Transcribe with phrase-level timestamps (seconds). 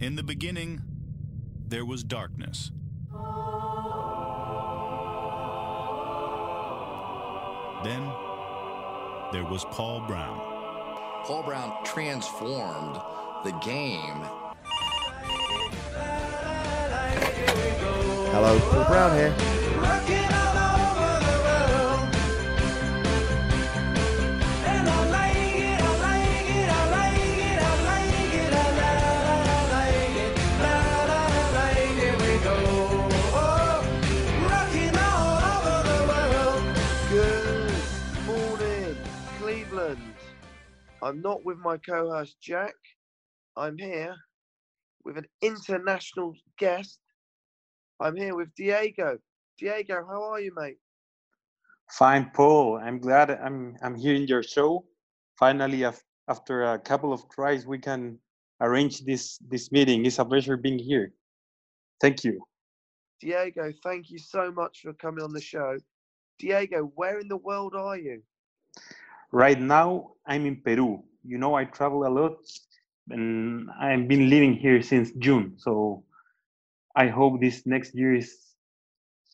[0.00, 0.82] In the beginning,
[1.68, 2.72] there was darkness.
[7.84, 8.02] Then,
[9.32, 10.38] there was Paul Brown.
[11.24, 12.96] Paul Brown transformed
[13.44, 14.20] the game.
[18.32, 20.23] Hello, Paul Brown here.
[41.04, 42.74] I'm not with my co host Jack.
[43.58, 44.16] I'm here
[45.04, 46.98] with an international guest.
[48.00, 49.18] I'm here with Diego.
[49.58, 50.78] Diego, how are you, mate?
[51.90, 52.78] Fine, Paul.
[52.82, 54.86] I'm glad I'm I'm here in your show.
[55.38, 55.84] Finally,
[56.28, 58.18] after a couple of tries, we can
[58.62, 60.06] arrange this this meeting.
[60.06, 61.12] It's a pleasure being here.
[62.00, 62.40] Thank you.
[63.20, 65.76] Diego, thank you so much for coming on the show.
[66.38, 68.22] Diego, where in the world are you?
[69.34, 71.02] Right now, I'm in Peru.
[71.24, 72.38] You know, I travel a lot,
[73.10, 75.54] and I've been living here since June.
[75.58, 76.04] So
[76.94, 78.30] I hope this next year is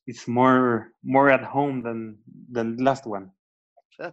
[0.07, 2.17] is more more at home than
[2.51, 3.31] than last one.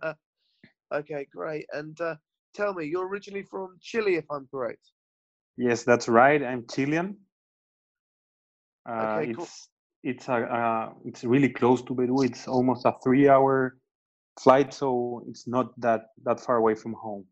[0.93, 1.65] okay, great.
[1.71, 2.15] And uh,
[2.53, 4.91] tell me, you're originally from Chile, if I'm correct.
[5.55, 6.43] Yes, that's right.
[6.43, 7.15] I'm Chilean.
[8.85, 9.43] Uh, Okay, cool.
[9.45, 9.69] it's
[10.03, 12.23] it's a uh, it's really close to Peru.
[12.23, 13.77] It's almost a three-hour
[14.39, 17.25] flight, so it's not that that far away from home.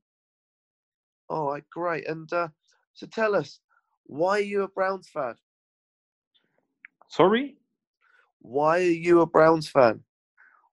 [1.30, 2.08] All right, great.
[2.08, 2.50] And uh,
[2.94, 3.60] so tell us,
[4.06, 5.36] why are you a Browns fan?
[7.10, 7.58] Sorry.
[8.40, 10.04] Why are you a Browns fan?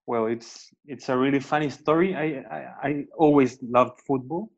[0.05, 2.15] Well, it's it's a really funny story.
[2.15, 4.51] I I, I always loved football,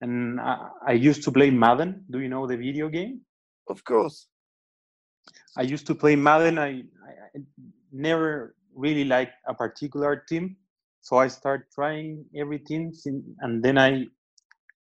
[0.00, 2.04] and I, I used to play Madden.
[2.10, 3.20] Do you know the video game?
[3.68, 4.28] Of course.
[5.56, 6.58] I used to play Madden.
[6.58, 7.40] I, I, I
[7.92, 10.56] never really liked a particular team,
[11.02, 12.92] so I start trying everything,
[13.40, 14.06] and then I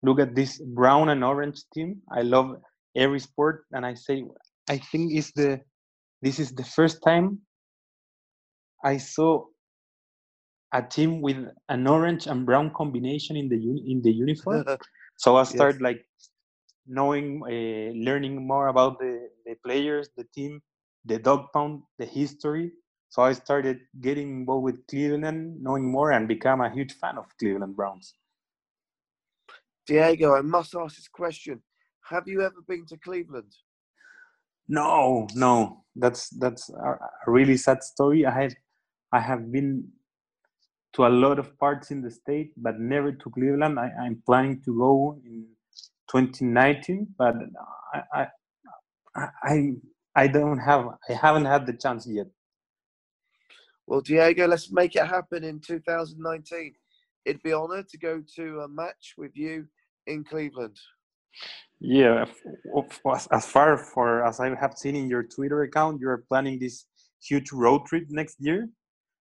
[0.03, 2.01] look at this brown and orange team.
[2.11, 2.57] I love
[2.95, 4.23] every sport, and I say,
[4.69, 5.61] I think it's the
[6.21, 7.39] this is the first time
[8.83, 9.45] I saw
[10.73, 11.37] a team with
[11.69, 13.57] an orange and brown combination in the
[13.91, 14.65] in the uniform.
[15.17, 15.67] So I Yes.
[15.67, 16.05] start like
[16.87, 20.61] knowing, uh, learning more about the, the players, the team,
[21.05, 22.71] the dog pound, the history.
[23.09, 27.25] So I started getting involved with Cleveland, knowing more, and become a huge fan of
[27.39, 28.13] Cleveland Browns.
[29.87, 31.61] Diego, I must ask this question.
[32.09, 33.53] Have you ever been to Cleveland?
[34.67, 38.25] No, no, that's that's a, really sad story.
[38.25, 38.53] I have
[39.13, 39.87] I have been
[40.93, 43.79] to a lot of parts in the state, but never to Cleveland.
[43.79, 45.45] I, I'm planning to go in
[46.09, 47.35] 2019, but
[47.93, 48.31] I I-
[49.43, 49.73] I
[50.15, 52.27] I don't have I haven't had the chance yet.
[53.87, 56.73] Well, Diego, let's make it happen in 2019.
[57.25, 59.65] It'd be honored to go to a match with you
[60.07, 60.77] in Cleveland.
[61.79, 62.25] Yeah,
[63.05, 66.59] as, as far for as I have seen in your Twitter account, you are planning
[66.59, 66.85] this
[67.21, 68.67] huge road trip next year.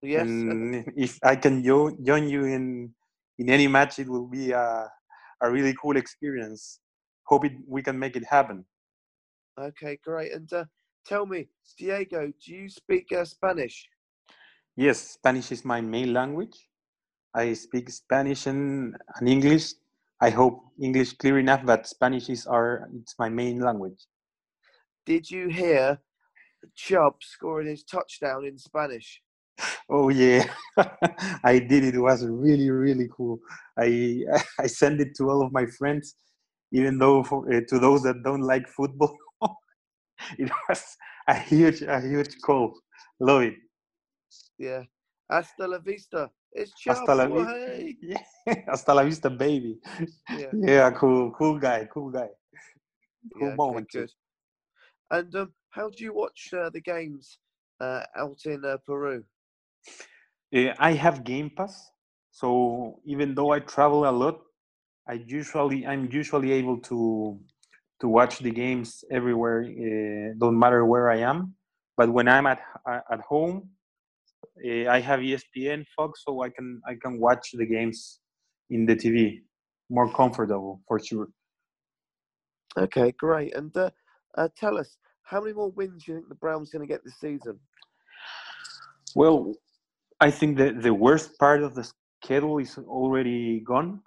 [0.03, 0.23] Yes.
[0.23, 2.95] And if I can join you in
[3.39, 4.91] in any match, it will be a
[5.43, 6.81] a really cool experience.
[7.25, 8.65] Hope it, we can make it happen.
[9.61, 10.33] Okay, great.
[10.33, 10.65] And uh,
[11.07, 11.49] tell me,
[11.79, 13.87] Diego, do you speak uh, Spanish?
[14.77, 16.69] Yes, Spanish is my main language.
[17.35, 19.73] I speak Spanish and, and English.
[20.21, 24.07] I hope English clear enough, but Spanish is our it's my main language.
[25.07, 25.99] Did you hear
[26.75, 29.23] Chubb scoring his touchdown in Spanish?
[29.89, 30.45] Oh yeah,
[31.45, 31.85] I did.
[31.85, 33.39] It was really really cool.
[33.79, 34.25] I
[34.61, 36.17] I sent it to all of my friends,
[36.73, 39.17] even though for, uh, to those that don't like football,
[40.39, 40.85] it was
[41.29, 42.75] a huge a huge call.
[43.21, 43.55] Love it.
[44.59, 44.85] Yeah.
[45.29, 46.31] Hasta la vista.
[46.53, 46.97] It's Chubb.
[46.99, 47.71] Hasta la vista.
[48.01, 48.23] Yeah.
[48.67, 49.79] Hasta la vista, baby.
[50.31, 50.53] Yeah.
[50.61, 52.29] Yeah, cool, cool guy, cool guy.
[53.39, 53.89] Cool Yeah, moment.
[53.93, 54.11] good.
[55.11, 57.39] And um, how do you watch uh, the games
[57.81, 59.25] uh, out in uh, Peru?
[60.55, 61.91] Uh, I have Game Pass,
[62.31, 64.41] so even though I travel a lot,
[65.09, 67.39] I usually I'm usually able to
[68.01, 69.63] to watch the games everywhere.
[69.65, 71.55] Uh, don't matter where I am.
[71.97, 73.71] But when I'm at at home,
[74.65, 78.21] uh, I have ESPN, Fox, so I can I can watch the games
[78.71, 79.41] in the TV.
[79.91, 81.29] More comfortable for sure.
[82.77, 83.55] Okay, great.
[83.55, 83.91] And uh,
[84.37, 87.05] uh, tell us, how many more wins do you think the Browns going to get
[87.05, 87.59] this season?
[89.15, 89.55] Well,
[90.21, 91.91] I think the the worst part of the
[92.23, 94.01] schedule is already gone.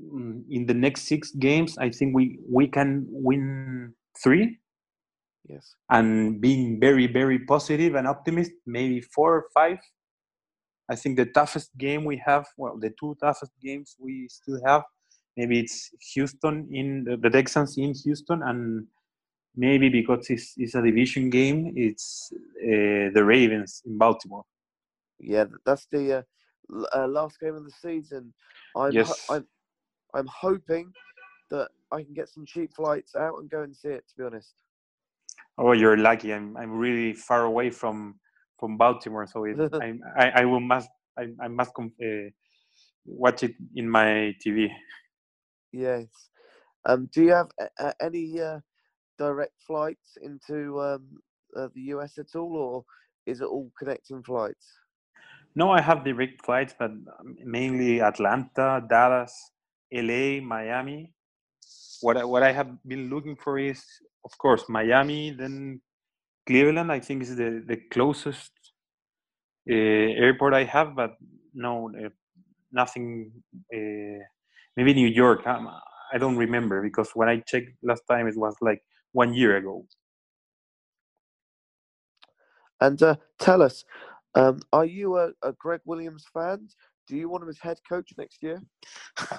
[0.00, 4.58] Mm, in the next six games, I think we we can win three,
[5.48, 5.74] Yes.
[5.90, 9.78] and being very very positive and optimist, maybe four or five.
[10.90, 14.82] I think the toughest game we have, well, the two toughest games we still have,
[15.36, 18.86] maybe it's Houston in the, the Texans in Houston, and
[19.56, 24.44] maybe because it's, it's a division game, it's uh, the Ravens in Baltimore.
[25.18, 26.22] Yeah, that's the uh,
[26.94, 28.34] uh, last game of the season.
[28.76, 29.26] I'm, Yes.
[29.30, 29.46] I'm,
[30.14, 30.92] I'm hoping
[31.50, 34.04] that I can get some cheap flights out and go and see it.
[34.08, 34.54] To be honest.
[35.58, 36.32] Oh, you're lucky.
[36.32, 38.18] I'm I'm really far away from
[38.58, 40.88] from Baltimore, so it, I, I I will must
[41.18, 42.30] I, I must com- uh,
[43.04, 44.68] watch it in my TV.
[45.72, 46.06] Yes.
[46.84, 47.48] Um, do you have
[48.00, 48.58] any uh,
[49.18, 51.06] direct flights into um,
[51.56, 52.84] uh, the US at all, or
[53.26, 54.66] is it all connecting flights?
[55.54, 59.52] No, I have direct flights, but um, mainly Atlanta, Dallas,
[59.92, 61.12] LA, Miami.
[62.02, 63.82] What I, what I have been looking for is,
[64.24, 65.80] of course, Miami, then
[66.46, 66.90] Cleveland.
[66.90, 68.52] I think is the the closest
[69.70, 71.16] uh, airport I have, but
[71.54, 72.08] no, uh,
[72.72, 73.32] nothing.
[73.72, 74.22] Uh,
[74.76, 75.46] maybe New York.
[75.46, 75.68] Um,
[76.12, 78.82] I don't remember because when I checked last time, it was like
[79.12, 79.86] one year ago.
[82.80, 83.84] And uh, tell us,
[84.34, 86.68] um, are you a, a Gregg Williams fan?
[87.06, 88.60] Do you want him as head coach next year?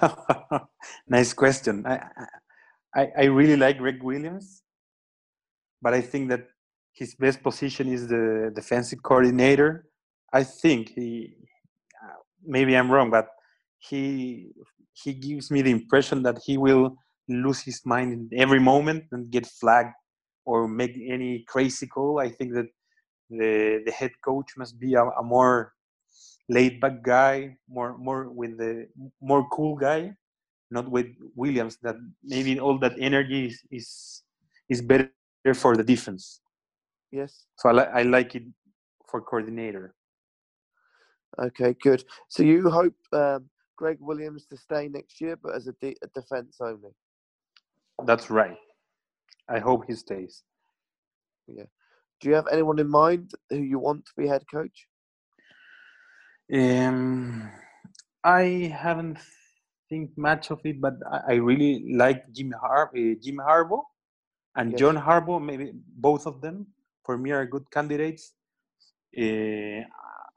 [1.08, 1.84] nice question.
[1.86, 2.00] I,
[2.94, 4.62] I I really like Gregg Williams,
[5.82, 6.46] but I think that
[6.92, 9.86] his best position is the defensive coordinator.
[10.32, 11.34] I think he
[12.02, 13.28] uh, maybe I'm wrong, but
[13.78, 14.52] he
[14.92, 16.96] he gives me the impression that he will
[17.28, 19.94] lose his mind in every moment and get flagged
[20.44, 22.20] or make any crazy call.
[22.20, 22.66] I think that
[23.30, 25.72] the the head coach must be a, a more
[26.48, 28.86] laid back guy, more more with the
[29.20, 30.12] more cool guy,
[30.70, 31.78] not with Williams.
[31.82, 34.22] That maybe all that energy is is,
[34.68, 35.10] is better
[35.54, 36.40] for the defense.
[37.12, 37.46] Yes.
[37.58, 38.44] So I, li- I like it
[39.06, 39.94] for coordinator.
[41.38, 42.04] Okay, good.
[42.28, 46.06] So you hope um, Gregg Williams to stay next year, but as a, de- a
[46.14, 46.90] defense only.
[48.04, 48.56] That's right.
[49.48, 50.42] I hope he stays.
[51.46, 51.64] Yeah.
[52.20, 54.86] Do you have anyone in mind who you want to be head coach?
[56.52, 57.50] Um,
[58.22, 59.18] I haven't
[59.94, 63.84] think much of it, but I, I really like Jim Har uh, Jim Harbaugh
[64.56, 64.80] and Yes.
[64.80, 65.40] John Harbaugh.
[65.40, 65.72] Maybe
[66.08, 66.66] both of them
[67.04, 68.34] for me are good candidates.
[69.16, 69.82] Uh,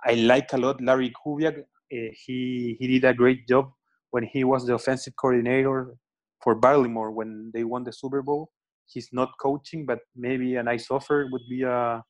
[0.05, 1.57] I like a lot Larry Kubiak.
[1.59, 3.71] Uh, he he did a great job
[4.11, 5.95] when he was the offensive coordinator
[6.43, 8.51] for Baltimore when they won the Super Bowl.
[8.85, 12.03] He's not coaching, but maybe a nice offer would be a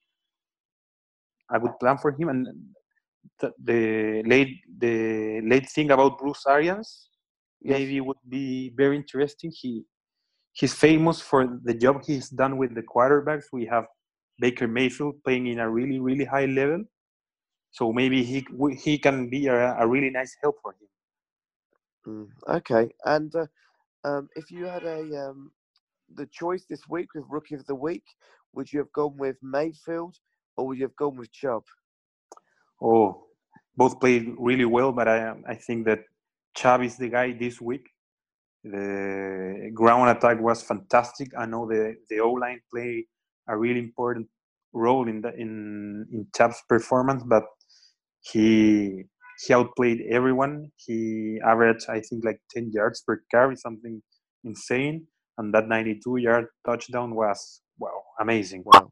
[1.56, 2.30] a good plan for him.
[2.30, 2.48] And
[3.40, 7.07] the, the late the late thing about Bruce Arians
[7.62, 7.80] Yes.
[7.80, 9.52] maybe would be very interesting.
[9.54, 9.86] He
[10.54, 13.46] he's famous for the job he's done with the quarterbacks.
[13.52, 13.86] We have
[14.40, 16.86] Baker Mayfield playing in a really really high level,
[17.72, 18.46] so maybe he
[18.78, 20.88] he can be a, a really nice help for him.
[22.08, 22.90] Mm, okay.
[23.06, 23.48] And uh,
[24.04, 25.52] um, if you had a um,
[26.16, 28.04] the choice this week with Rookie of the Week,
[28.54, 30.16] would you have gone with Mayfield
[30.56, 31.64] or would you have gone with Chubb?
[32.82, 33.26] Oh,
[33.76, 36.00] both played really well, but I I think that
[36.58, 37.88] Chubb is the guy this week.
[38.64, 41.30] The ground attack was fantastic.
[41.38, 43.06] I know the the O line played
[43.48, 44.28] a really important
[44.74, 47.44] role in the in in Chubb's performance, but
[48.22, 49.04] he
[49.46, 50.72] he outplayed everyone.
[50.78, 54.02] He averaged I think like 10 yards per carry, something
[54.44, 55.06] insane,
[55.38, 58.64] and that 92 yard touchdown was wow amazing.
[58.66, 58.92] Wow.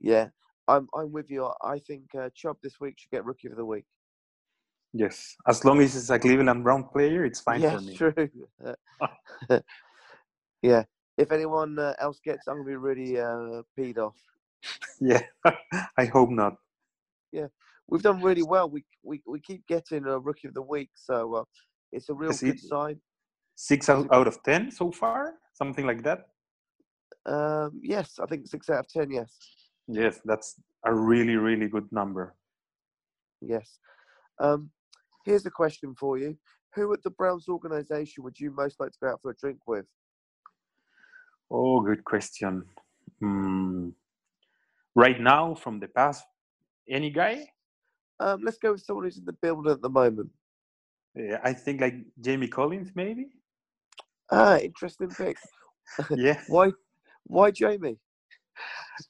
[0.00, 0.28] Yeah,
[0.68, 1.50] I'm I'm with you.
[1.62, 3.86] I think uh, Chubb this week should get Rookie of the Week.
[4.92, 7.94] Yes, as long as it's a Cleveland Brown player, it's fine yeah, for me.
[7.94, 8.14] true.
[10.62, 10.82] yeah.
[11.16, 14.16] If anyone uh, else gets, I'm gonna be really uh, peed off.
[15.00, 15.22] Yeah,
[15.96, 16.56] I hope not.
[17.30, 17.46] Yeah,
[17.88, 18.68] we've done really well.
[18.68, 21.44] We we, we keep getting a Rookie of the Week, so uh,
[21.92, 23.00] it's a real Yes, good sign.
[23.54, 26.26] Six out, out of ten so far, something like that.
[27.26, 29.10] Um, yes, I think six out of ten.
[29.10, 29.36] Yes,
[29.86, 32.34] Yes, that's a really, really good number.
[33.40, 33.78] yes.
[34.38, 34.70] Um,
[35.24, 36.36] here's a question for you:
[36.74, 39.58] Who at the Browns organization would you most like to go out for a drink
[39.66, 39.86] with?
[41.50, 42.64] Oh, good question.
[43.18, 43.90] Hmm.
[44.94, 46.24] Right now, from the past,
[46.88, 47.48] any guy?
[48.18, 50.30] Um, let's go with someone who's in the building at the moment.
[51.14, 53.28] Yeah, I think like Jamie Collins, maybe.
[54.30, 55.36] Ah, interesting pick.
[56.16, 56.72] Yeah, Why?
[57.24, 57.98] Why Jamie?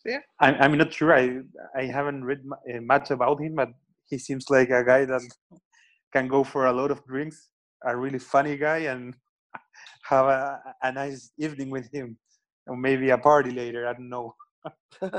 [0.06, 0.20] yeah.
[0.40, 1.14] I'm, I'm not sure.
[1.14, 1.40] I
[1.76, 3.70] I haven't read uh, much about him, but
[4.08, 5.22] he seems like a guy that
[6.12, 7.48] can go for a lot of drinks.
[7.84, 9.14] A really funny guy, and
[10.02, 12.18] have a, a nice evening with him,
[12.66, 13.88] or maybe a party later.
[13.88, 14.34] I don't know.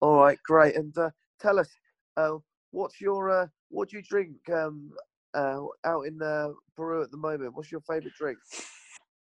[0.00, 0.76] All right, great.
[0.76, 1.10] And uh,
[1.40, 1.68] tell us,
[2.16, 2.36] uh,
[2.70, 4.90] what's your uh, what do you drink um,
[5.34, 7.54] uh, out in uh, Peru at the moment?
[7.54, 8.38] What's your favorite drink?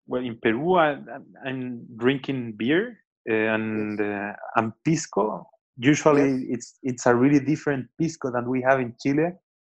[0.07, 2.99] Well, in Peru, I, I'm- I'm drinking beer
[3.29, 5.47] uh, and uh, and pisco.
[5.77, 9.31] Usually, it's it's a really different pisco than we have in Chile.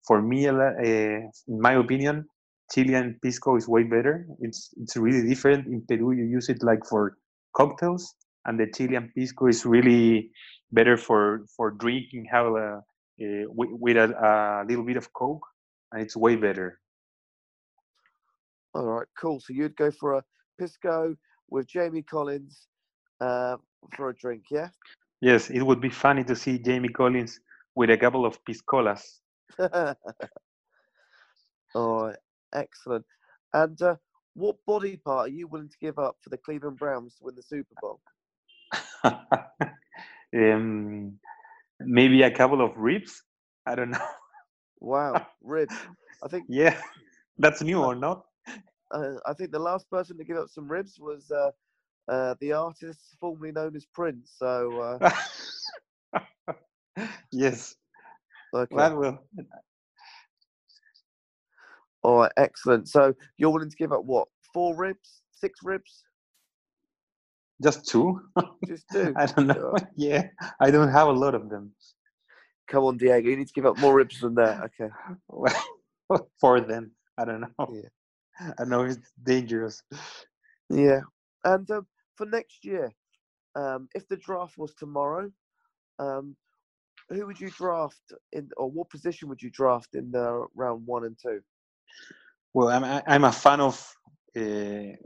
[0.07, 2.27] For me, uh, in my opinion,
[2.73, 4.27] Chilean pisco is way better.
[4.41, 5.67] It's it's really different.
[5.67, 7.17] In Peru, you use it like for
[7.55, 8.15] cocktails,
[8.45, 10.31] and the Chilean pisco is really
[10.73, 12.27] better for for drinking.
[12.31, 12.83] Have a
[13.21, 15.45] uh, with, with a, a little bit of coke,
[15.93, 16.81] and it's way better.
[18.75, 19.41] All right, cool.
[19.41, 20.25] So you'd go for a
[20.59, 21.17] pisco
[21.51, 22.69] with Jamie Collins
[23.21, 23.57] uh,
[23.97, 24.69] for a drink, yeah?
[25.21, 27.41] Yes, it would be funny to see Jamie Collins
[27.75, 29.03] with a couple of piscolas.
[31.75, 32.17] All right,
[32.55, 33.05] excellent.
[33.53, 33.97] And uh,
[34.35, 37.35] what body part are you willing to give up for the Cleveland Browns to win
[37.35, 38.01] the Super Bowl?
[40.35, 41.19] um,
[41.81, 43.23] maybe a couple of ribs.
[43.67, 44.07] I don't know.
[44.81, 45.87] Wow, ribs.
[46.23, 46.81] I think Yeah,
[47.39, 48.25] that's new or not?
[48.91, 51.51] uh, I think the last person to give up some ribs was uh,
[52.09, 54.33] uh, the artist formerly known as Prince.
[54.37, 54.99] So uh,
[57.33, 57.77] yes,
[58.55, 59.19] okay, that will.
[62.03, 62.89] all right, excellent.
[62.89, 64.29] So you're willing to give up what?
[64.53, 65.23] Four ribs?
[65.33, 66.05] Six ribs?
[67.63, 68.21] Just two.
[68.67, 69.13] Just two.
[69.17, 69.75] I don't know.
[69.97, 70.29] Yeah,
[70.61, 71.73] I don't have a lot of them.
[72.69, 73.29] Come on, Diego.
[73.29, 74.71] You need to give up more ribs than that.
[74.81, 74.91] Okay.
[76.41, 77.69] For them, I don't know.
[77.73, 78.53] Yeah.
[78.59, 79.83] I know it's dangerous.
[80.71, 81.01] Yeah.
[81.45, 82.93] And um, for next year,
[83.57, 85.31] um, if the draft was tomorrow,
[85.99, 86.37] um,
[87.11, 88.01] who would you draft
[88.33, 91.41] in, or what position would you draft in the round one and two?
[92.55, 93.77] Well, I'm I'm a fan of
[94.37, 94.97] uh,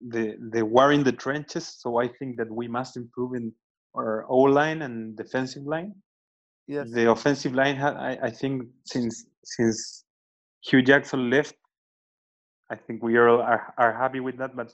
[0.00, 3.52] the the war in the trenches, so I think that we must improve in
[3.96, 5.94] our O line and defensive line.
[6.66, 6.90] Yes.
[6.92, 10.04] The offensive line, I, I think, since since
[10.64, 11.56] Hue Jackson left,
[12.70, 14.72] I think we are are, are happy with that, but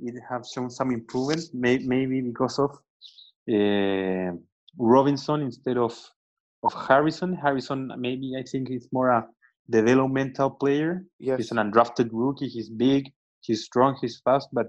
[0.00, 2.70] it have shown some improvement, may, maybe because of
[3.52, 4.32] uh,
[5.04, 5.94] Robinson instead of
[6.62, 7.34] of Harrison.
[7.36, 9.26] Harrison, maybe I think he's more a
[9.68, 11.04] developmental player.
[11.18, 11.36] yes.
[11.38, 12.48] He's an undrafted rookie.
[12.48, 13.12] He's big.
[13.42, 13.96] He's strong.
[14.00, 14.68] He's fast, but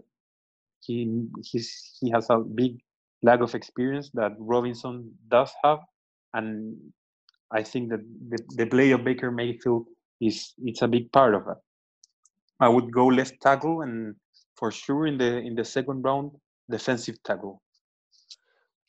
[0.82, 2.74] he he's he has a big
[3.24, 5.80] lack of experience that Robinson does have,
[6.34, 6.76] and
[7.52, 9.86] I think that the, the play of Baker Mayfield
[10.20, 11.58] is it's a big part of it.
[12.60, 14.16] I would go left tackle, and
[14.58, 16.32] for sure in the in the second round,
[16.70, 17.62] defensive tackle.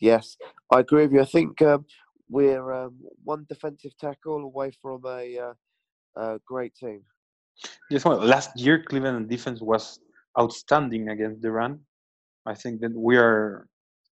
[0.01, 0.37] Yes,
[0.71, 1.23] I agree with you.
[1.23, 1.87] I think um,
[2.29, 5.55] we're um, one defensive tackle away from a, uh,
[6.17, 7.03] a great team.
[7.91, 9.99] Yes, well, last year Cleveland defense was
[10.39, 11.81] outstanding against the run.
[12.45, 13.67] I think that we are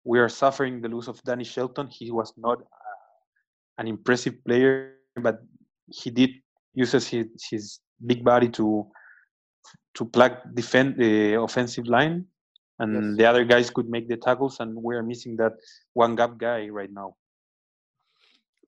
[0.04, 1.88] we are suffering the loss of Danny Shelton.
[1.88, 5.40] He was not uh, an impressive player, but
[5.88, 6.30] he did
[6.75, 8.87] uses his, his big body to
[9.94, 12.25] to plug defend the offensive line,
[12.80, 13.16] and Yes.
[13.18, 15.52] the other guys could make the tackles, and we are missing that
[15.92, 17.16] one gap guy right now.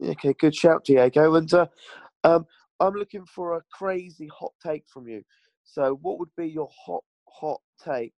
[0.03, 1.35] Okay, good shout, Diego.
[1.35, 1.67] And uh,
[2.25, 2.47] um,
[2.81, 5.23] I'm looking for a crazy hot take from you.
[5.65, 8.15] So, what would be your hot, hot take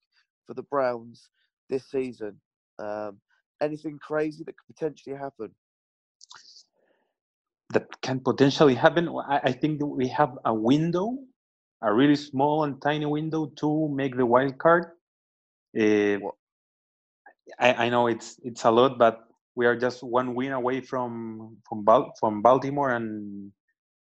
[0.46, 1.30] for the Browns
[1.70, 2.40] this season?
[2.78, 3.20] Um,
[3.62, 5.50] anything crazy that could potentially happen?
[7.74, 9.08] that can potentially happen.
[9.28, 11.18] I, I think that we have a window,
[11.82, 14.86] a really small and tiny window to make the wild card.
[15.78, 16.18] Uh,
[17.58, 19.20] I, I know it's it's a lot, but
[19.54, 23.52] we are just one win away from from Bal- from Baltimore and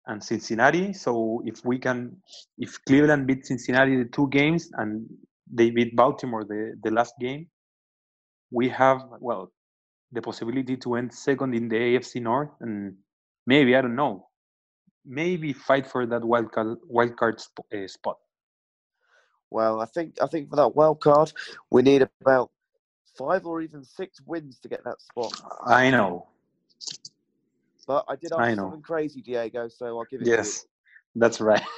[0.06, 0.92] and Cincinnati.
[0.92, 2.16] So if we can,
[2.58, 5.08] if Cleveland beat Cincinnati the two games and
[5.52, 7.49] they beat Baltimore the the last game,
[8.50, 9.52] we have well
[10.12, 12.96] the possibility to end second in the AFC North and
[13.46, 14.28] maybe I don't know,
[15.04, 18.16] maybe fight for that wild card wild card sp- uh, spot.
[19.50, 21.32] Well, I think I think for that wild card,
[21.70, 22.50] we need about
[23.16, 25.32] five or even six wins to get that spot.
[25.64, 26.26] I know.
[27.86, 28.62] But I did ask I know.
[28.62, 29.68] something crazy, Diego.
[29.68, 30.36] So I'll give it to you.
[30.36, 30.66] Yes,
[31.14, 31.62] that's right.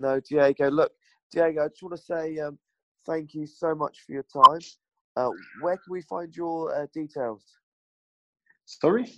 [0.00, 0.70] No, Diego.
[0.70, 0.92] Look,
[1.30, 2.58] Diego, I just want to say um,
[3.06, 4.60] thank you so much for your time.
[5.14, 7.44] Uh, where can we find your uh, details?
[8.64, 9.12] Sorry.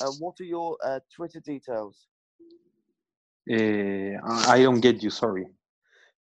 [0.00, 2.08] And what are your uh, Twitter details?
[3.50, 4.18] Uh,
[4.48, 5.10] I don't get you.
[5.10, 5.46] Sorry.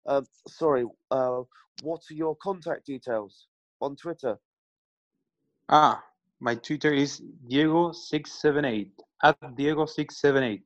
[0.07, 1.41] Um, sorry, uh,
[1.83, 3.47] what are your contact details
[3.79, 4.37] on Twitter?
[5.69, 6.03] Ah,
[6.39, 8.91] my Twitter is Diego six seven eight
[9.23, 10.63] at Diego six seven eight.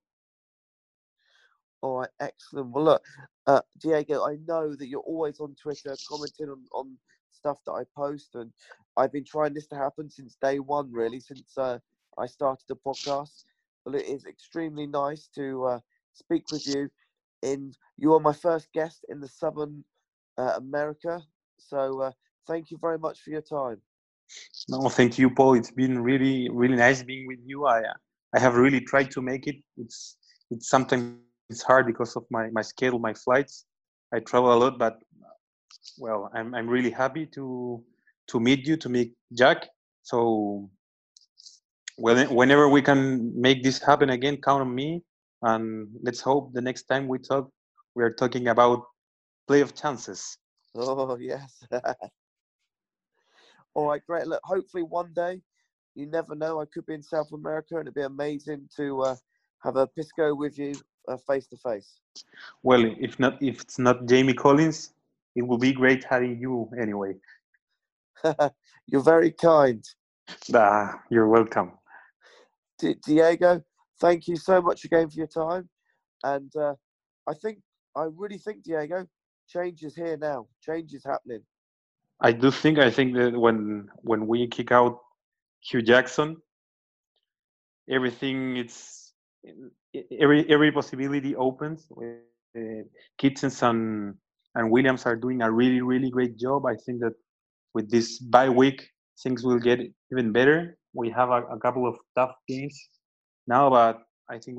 [1.82, 2.72] All right, excellent.
[2.72, 3.04] Well, look,
[3.46, 6.98] uh, Diego, I know that you're always on Twitter commenting on, on
[7.32, 8.52] stuff that I post, and
[8.98, 11.78] I've been trying this to happen since day one, really, since uh,
[12.18, 13.44] I started the podcast.
[13.84, 15.80] But it is extremely nice to uh,
[16.16, 16.90] speak with you.
[17.42, 19.84] In you are my first guest in the Southern
[20.38, 21.22] uh, America,
[21.58, 22.12] so uh,
[22.48, 23.82] thank you very much for your time.
[24.70, 25.54] No, thank you, Paul.
[25.54, 27.68] It's been really, really nice being with you.
[27.68, 27.84] I,
[28.36, 29.58] I have really tried to make it.
[29.78, 30.18] It's,
[30.50, 31.18] it's sometimes
[31.50, 33.66] it's hard because of my my schedule, my flights.
[34.14, 34.98] I travel a lot, but
[35.98, 37.84] well, I'm I'm really happy to
[38.30, 39.68] to meet you, to meet Jack.
[40.02, 40.70] So
[41.98, 45.04] when, whenever we can make this happen again, count on me.
[45.46, 47.52] And let's hope the next time we talk,
[47.94, 48.84] we are talking about
[49.48, 50.38] playoff chances.
[50.76, 51.64] Oh yes.
[53.76, 54.26] All right, great.
[54.26, 55.42] Look, hopefully one day,
[55.94, 56.62] you never know.
[56.62, 59.16] I could be in South America, and it'd be amazing to uh,
[59.64, 60.74] have a pisco with you
[61.28, 62.00] face to face.
[62.64, 64.94] Well, if not, if it's not Jamie Collins,
[65.36, 67.14] it will be great having you anyway.
[68.88, 69.84] you're very kind.
[70.56, 71.74] Ah, you're welcome.
[72.80, 73.62] D- Diego,
[74.00, 75.70] thank you so much again for your time.
[76.24, 76.74] And uh,
[77.28, 77.60] I think,
[77.96, 79.06] I really think, Diego,
[79.48, 80.48] change is here now.
[80.62, 81.42] Change is happening.
[82.22, 82.80] I do think.
[82.80, 85.00] I think that when when we kick out
[85.60, 86.38] Hue Jackson,
[87.90, 89.14] everything it's
[90.22, 91.88] every every possibility opens.
[91.92, 92.84] Uh,
[93.18, 94.16] Kitchens and
[94.56, 96.66] and Williams are doing a really really great job.
[96.66, 97.16] I think that
[97.74, 98.88] with this bye week,
[99.22, 100.78] things will get even better.
[100.94, 102.80] We have a, a couple of tough games
[103.48, 104.58] now, but I think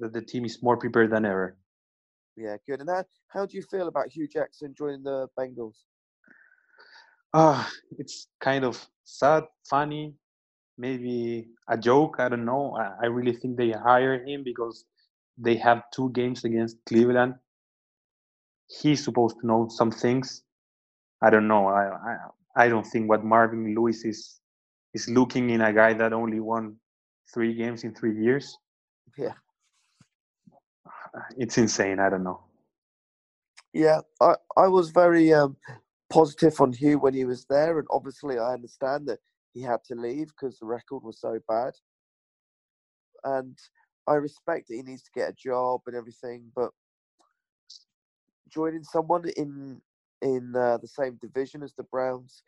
[0.00, 1.56] that the team is more prepared than ever.
[2.36, 2.80] Yeah, good.
[2.80, 5.84] And how, how do you feel about Hue Jackson joining the Bengals?
[7.34, 7.64] Uh,
[7.98, 10.14] it's kind of sad, funny,
[10.76, 12.16] maybe a joke.
[12.18, 12.76] I don't know.
[12.78, 14.84] I, I really think they hire him because
[15.36, 17.34] they have two games against Cleveland.
[18.68, 20.42] He's supposed to know some things.
[21.22, 21.66] I don't know.
[21.66, 22.16] I, I
[22.64, 24.40] I don't think what Marvin Lewis is
[24.94, 26.76] is looking in a guy that only won
[27.32, 28.56] three games in three years.
[29.16, 29.34] Yeah,
[31.36, 31.98] it's insane.
[31.98, 32.40] I don't know.
[33.72, 35.56] Yeah, I I was very um,
[36.10, 39.18] positive on Hue when he was there, and obviously I understand that
[39.54, 41.74] he had to leave because the record was so bad.
[43.24, 43.58] And
[44.06, 46.70] I respect that he needs to get a job and everything, but
[48.48, 49.80] joining someone in
[50.22, 52.42] in uh, the same division as the Browns,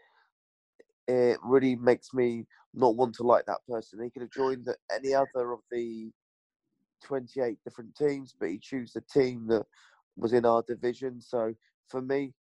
[1.07, 4.03] it really makes me not want to like that person.
[4.03, 6.11] He could have joined any other of the
[7.03, 9.65] 28 different teams, but he chose the team that
[10.17, 11.21] was in our division.
[11.21, 11.55] So
[11.89, 12.33] for me,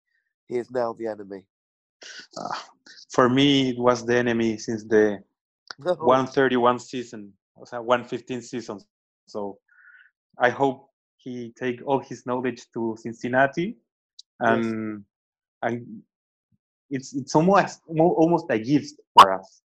[0.46, 1.44] he is now the enemy.
[2.36, 2.54] Uh,
[3.10, 5.18] for me, it was the enemy since the
[5.78, 8.80] 131 season, or 115 season.
[9.26, 9.58] So
[10.38, 13.76] I hope he take all his knowledge to Cincinnati,
[14.40, 14.74] and yes.
[15.62, 16.02] and
[16.90, 19.62] it's it's almost almost a gift for us.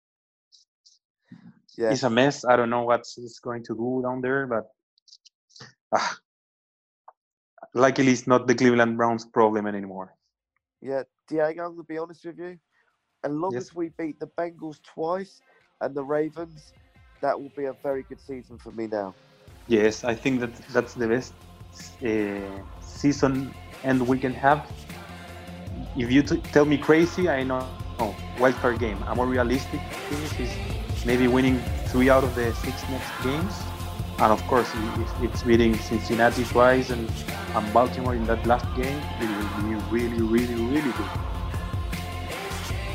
[1.78, 1.90] Yeah.
[1.90, 2.44] It's a mess.
[2.44, 4.64] I don't know what he's going to do down there, but
[5.94, 6.16] ah,
[7.74, 10.14] luckily it's not the Cleveland Browns problem anymore.
[10.80, 12.58] Yeah, Diego, I'm gonna be honest with you.
[13.24, 13.62] As long yes.
[13.64, 15.40] as we beat the Bengals twice
[15.80, 16.72] and the Ravens,
[17.20, 19.14] that will be a very good season for me now.
[19.68, 21.34] Yes, I think that that's the best
[22.04, 23.52] uh, season
[23.84, 24.70] and we can have.
[25.96, 27.66] If you t- tell me crazy, I know
[27.98, 29.02] oh, wildcard game.
[29.08, 33.54] A more realistic finish is maybe winning three out of the six next games.
[34.18, 37.10] And of course, if it's beating Cincinnati twice and,
[37.54, 41.10] and Baltimore in that last game, it will be really, really, really good.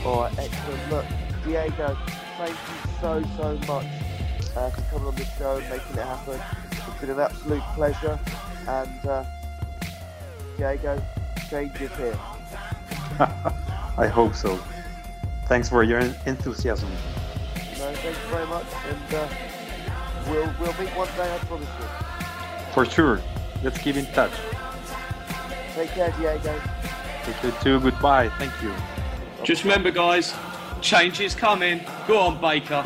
[0.04, 0.90] All right, excellent.
[0.90, 1.06] Look,
[1.46, 1.96] Diego,
[2.38, 3.86] thank you so, so much
[4.56, 6.42] uh, for coming on the show and making it happen.
[6.72, 8.20] It's been an absolute pleasure.
[8.68, 9.24] And uh,
[10.58, 11.02] Diego,
[11.50, 12.20] change is here.
[13.20, 14.60] I hope so.
[15.46, 16.90] Thanks for your enthusiasm.
[17.82, 18.66] No, thanks very much.
[18.90, 19.28] And uh,
[20.28, 22.74] we'll, we'll meet one day, I promise you.
[22.76, 23.20] For sure.
[23.64, 24.34] Let's keep in touch.
[25.74, 26.62] Take care, Diego.
[27.24, 27.80] Take care too.
[27.80, 28.30] Goodbye.
[28.38, 28.72] Thank you.
[29.44, 30.32] Just remember, guys,
[30.82, 31.82] change is coming.
[32.08, 32.86] Go on, Baker.